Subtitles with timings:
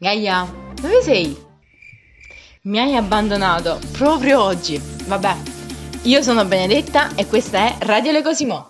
[0.00, 0.46] Gaia,
[0.80, 1.36] dove sei?
[2.62, 4.80] Mi hai abbandonato proprio oggi.
[4.80, 5.34] Vabbè,
[6.02, 8.68] io sono Benedetta e questa è Radio Le Cosimo.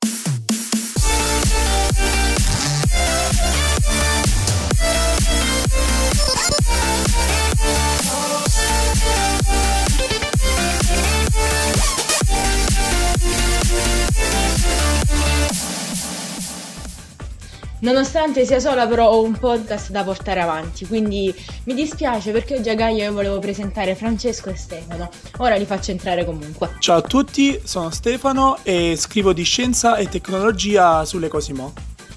[17.80, 21.32] Nonostante sia sola però ho un podcast da portare avanti, quindi
[21.64, 25.92] mi dispiace perché oggi a Gaia io volevo presentare Francesco e Stefano, ora li faccio
[25.92, 26.70] entrare comunque.
[26.80, 31.72] Ciao a tutti, sono Stefano e scrivo di scienza e tecnologia sulle Cosimo.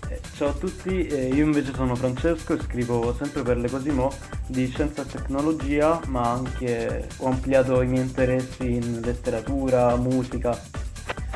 [0.09, 4.11] Eh, ciao a tutti, eh, io invece sono Francesco e scrivo sempre per le Cosimo
[4.47, 10.59] di scienza e tecnologia, ma anche ho ampliato i miei interessi in letteratura, musica.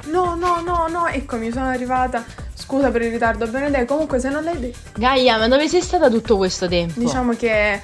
[0.06, 2.26] No, no, no, no, eccomi, sono arrivata
[2.66, 3.86] Scusa per il ritardo, Benedetta.
[3.86, 4.80] Comunque, se non l'hai detto.
[4.96, 7.00] Gaia, ma dove sei stata tutto questo tempo?
[7.00, 7.80] Diciamo che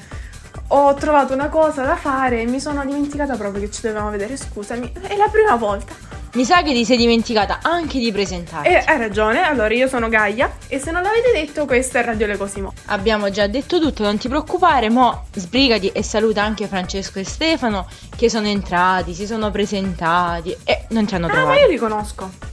[0.69, 4.35] ho trovato una cosa da fare e mi sono dimenticata proprio che ci dovevamo vedere.
[4.37, 5.93] Scusami, è la prima volta.
[6.33, 8.69] Mi sa che ti sei dimenticata anche di presentarti.
[8.69, 12.25] Eh, hai ragione, allora io sono Gaia e se non l'avete detto questa è Radio
[12.25, 12.73] Le Cosimo.
[12.85, 17.85] Abbiamo già detto tutto, non ti preoccupare, mo sbrigati e saluta anche Francesco e Stefano
[18.15, 21.49] che sono entrati, si sono presentati e non ci hanno trovato.
[21.49, 22.50] Ah, ma io li conosco.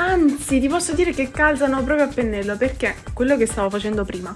[0.00, 4.32] Anzi, ti posso dire che calzano proprio a pennello perché quello che stavo facendo prima.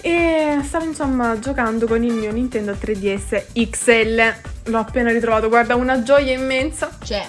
[0.00, 4.34] E stavo insomma giocando con il mio Nintendo 3DS XL.
[4.64, 6.96] L'ho appena ritrovato, guarda, una gioia immensa.
[7.02, 7.28] Cioè,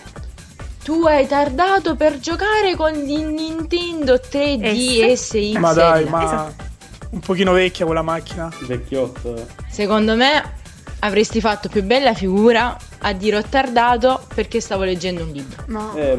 [0.81, 5.59] tu hai tardato per giocare con il Nintendo 3DS XL.
[5.59, 6.63] Ma dai, ma esatto.
[7.09, 8.49] un pochino vecchia quella macchina.
[8.61, 9.35] Vecchiotto.
[9.35, 9.45] Eh.
[9.69, 10.55] Secondo me
[10.99, 15.63] avresti fatto più bella figura a dire ho tardato perché stavo leggendo un libro.
[15.67, 15.93] No.
[15.95, 16.17] Eh,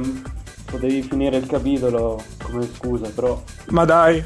[0.70, 3.42] Potevi finire il capitolo come scusa, però.
[3.68, 4.22] Ma dai,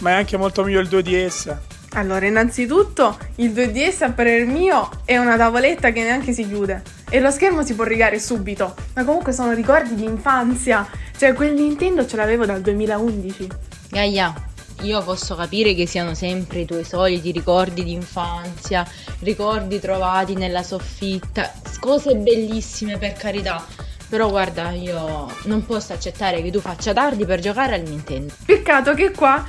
[0.00, 1.56] ma è anche molto meglio il 2DS.
[1.94, 6.82] Allora, innanzitutto, il 2DS a parer mio è una tavoletta che neanche si chiude.
[7.10, 8.74] E lo schermo si può rigare subito.
[8.94, 10.88] Ma comunque sono ricordi di infanzia.
[11.16, 13.48] Cioè, quel Nintendo ce l'avevo dal 2011.
[13.90, 14.34] Gaia,
[14.80, 18.84] io posso capire che siano sempre i tuoi soliti ricordi di infanzia,
[19.20, 23.64] ricordi trovati nella soffitta, cose bellissime per carità.
[24.12, 28.34] Però guarda, io non posso accettare che tu faccia tardi per giocare al Nintendo.
[28.44, 29.42] Peccato che qua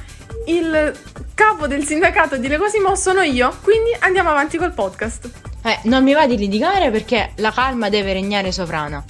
[0.46, 0.98] il
[1.34, 5.30] capo del sindacato di Legosimo sono io, quindi andiamo avanti col podcast.
[5.66, 9.04] Eh, non mi va di litigare perché la calma deve regnare sovrana.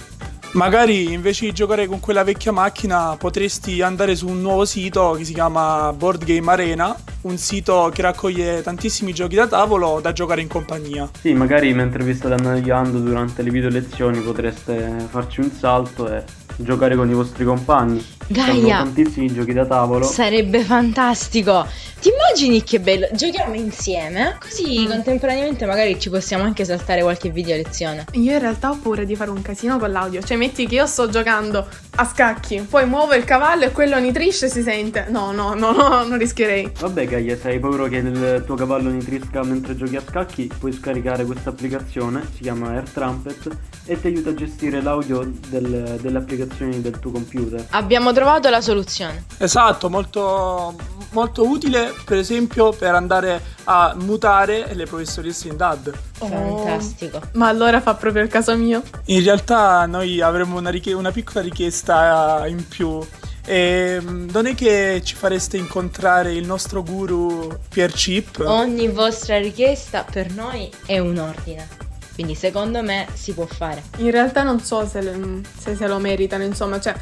[0.54, 5.24] Magari invece di giocare con quella vecchia macchina potresti andare su un nuovo sito che
[5.24, 10.42] si chiama Board Game Arena, un sito che raccoglie tantissimi giochi da tavolo da giocare
[10.42, 11.10] in compagnia.
[11.20, 16.22] Sì, magari mentre vi state navigando durante le video lezioni potreste farci un salto e
[16.56, 18.04] giocare con i vostri compagni.
[18.28, 18.76] Gaia!
[18.76, 20.04] tantissimi giochi da tavolo.
[20.04, 21.66] Sarebbe fantastico!
[22.04, 23.08] Ti immagini che bello?
[23.12, 24.88] Giochiamo insieme, così mm.
[24.88, 28.04] contemporaneamente magari ci possiamo anche saltare qualche video lezione.
[28.12, 30.20] Io in realtà ho paura di fare un casino con l'audio.
[30.20, 31.66] Cioè, metti che io sto giocando
[31.96, 35.06] a scacchi, poi muovo il cavallo e quello nitrisce e si sente.
[35.08, 36.72] No, no, no, no, non rischierei.
[36.78, 40.74] Vabbè, Gaia, se hai paura che il tuo cavallo nitrisca mentre giochi a scacchi, puoi
[40.74, 43.48] scaricare questa applicazione, si chiama Air Trumpet,
[43.86, 47.64] e ti aiuta a gestire l'audio del, delle applicazioni del tuo computer.
[47.70, 49.24] Abbiamo trovato la soluzione.
[49.38, 50.74] Esatto, molto,
[51.12, 55.92] molto utile per esempio per andare a mutare le professoresse in DAD.
[56.18, 57.20] Oh, Fantastico.
[57.32, 58.82] Ma allora fa proprio il caso mio?
[59.06, 63.00] In realtà noi avremmo una, richie- una piccola richiesta in più.
[63.46, 68.42] E mm, non è che ci fareste incontrare il nostro guru Pier Chip?
[68.46, 71.68] Ogni vostra richiesta per noi è un ordine.
[72.14, 73.82] Quindi secondo me si può fare.
[73.98, 76.94] In realtà non so se, le, se se lo meritano, insomma, cioè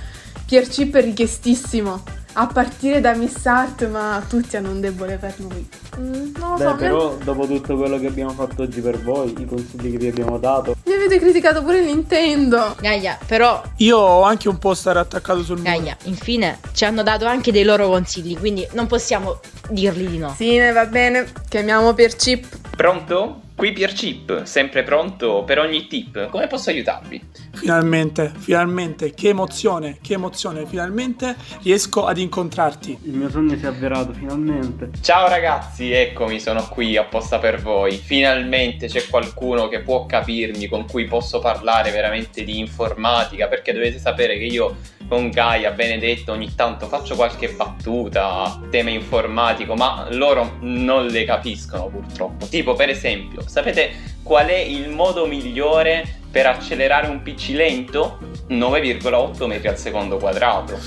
[0.47, 2.03] Pier Chip è richiestissimo.
[2.35, 5.69] A partire da Miss Art, ma tutti hanno un debole per lui.
[5.99, 6.75] Mm, non lo Beh, so.
[6.77, 7.25] però mi...
[7.25, 10.75] dopo tutto quello che abbiamo fatto oggi per voi, i consigli che vi abbiamo dato.
[10.87, 12.75] Mi avete criticato pure Nintendo.
[12.81, 13.63] Gaia, però.
[13.77, 15.71] Io ho anche un po' stare attaccato sul muro.
[15.71, 20.33] Gaia, infine ci hanno dato anche dei loro consigli, quindi non possiamo dirgli di no.
[20.35, 21.27] Sì, va bene.
[21.49, 22.47] Chiamiamo per chip.
[22.75, 23.41] Pronto?
[23.55, 26.31] Qui Pierchip, sempre pronto per ogni tip.
[26.31, 27.23] Come posso aiutarvi?
[27.63, 32.99] Finalmente, finalmente, che emozione, che emozione, finalmente riesco ad incontrarti.
[33.05, 34.91] Il mio sogno si è avverato, finalmente.
[35.01, 37.93] Ciao ragazzi, eccomi, sono qui apposta per voi.
[37.99, 44.01] Finalmente c'è qualcuno che può capirmi, con cui posso parlare veramente di informatica, perché dovete
[44.01, 50.57] sapere che io con Gaia, Benedetto, ogni tanto faccio qualche battuta, tema informatico, ma loro
[50.63, 52.45] non le capiscono purtroppo.
[52.47, 58.19] Tipo, per esempio, sapete qual è il modo migliore per accelerare un PC lento?
[58.49, 60.79] 9,8 metri al secondo quadrato.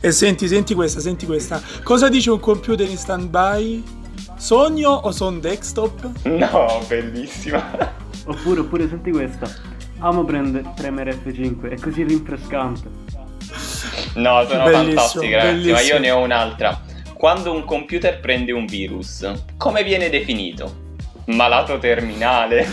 [0.00, 1.62] E senti, senti questa, senti questa.
[1.84, 3.82] Cosa dice un computer in stand-by?
[4.36, 6.24] Sogno o son desktop?
[6.24, 7.98] No, bellissima.
[8.26, 9.48] Oppure, oppure senti questa.
[9.98, 12.88] Amo prende, premere F5, è così rinfrescante.
[14.14, 16.82] No, sono Bellissimo, fantastiche, ragazzi, ma io ne ho un'altra.
[17.14, 20.88] Quando un computer prende un virus, come viene definito?
[21.26, 22.66] Malato terminale.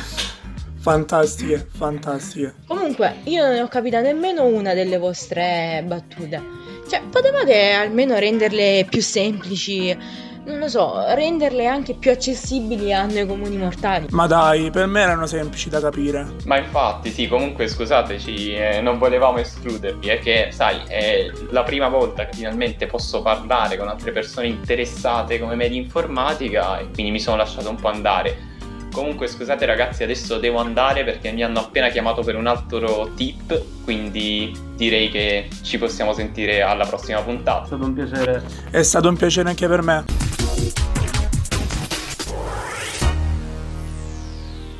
[0.80, 2.56] Fantastiche, fantastiche.
[2.68, 6.42] Comunque, io non ne ho capita nemmeno una delle vostre battute.
[6.90, 9.96] Cioè, potevate almeno renderle più semplici,
[10.46, 14.08] non lo so, renderle anche più accessibili a noi comuni mortali.
[14.12, 16.26] Ma dai, per me erano semplici da capire.
[16.46, 21.90] Ma infatti, sì, comunque scusateci, eh, non volevamo escludervi, è che, sai, è la prima
[21.90, 27.12] volta che finalmente posso parlare con altre persone interessate come me di informatica e quindi
[27.12, 28.56] mi sono lasciato un po' andare.
[28.98, 33.84] Comunque, scusate ragazzi, adesso devo andare perché mi hanno appena chiamato per un altro tip,
[33.84, 37.68] quindi direi che ci possiamo sentire alla prossima È puntata.
[37.68, 38.44] stato un piacere.
[38.72, 40.04] È stato un piacere anche per me.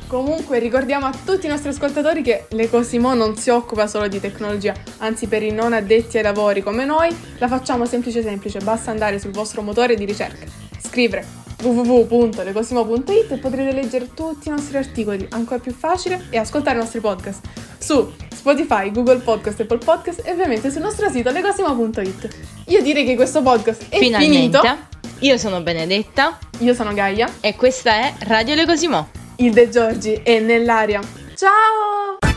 [0.08, 4.74] Comunque ricordiamo a tutti i nostri ascoltatori che l'Ecosimo non si occupa solo di tecnologia,
[4.96, 9.20] anzi per i non addetti ai lavori come noi la facciamo semplice semplice, basta andare
[9.20, 10.44] sul vostro motore di ricerca,
[10.80, 16.80] scrivere www.lecosimo.it e potrete leggere tutti i nostri articoli ancora più facile e ascoltare i
[16.80, 17.40] nostri podcast
[17.78, 22.28] su Spotify, Google Podcast, Apple Podcast e ovviamente sul nostro sito lecosimo.it.
[22.66, 24.36] Io direi che questo podcast è Finalmente.
[24.36, 24.76] finito.
[25.20, 29.08] Io sono Benedetta Io sono Gaia, e questa è Radio Le Cosimo.
[29.36, 31.00] il De Giorgi è nell'aria.
[31.34, 32.27] Ciao!